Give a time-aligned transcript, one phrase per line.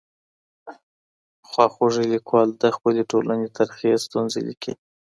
[1.49, 4.73] خواخوږي ليکوال د خپلي ټولني ترخې ستونزې ليکلې.